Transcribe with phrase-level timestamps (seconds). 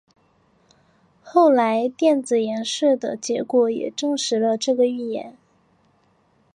[1.21, 5.37] 后来电子衍射的结果也证实了这个预言。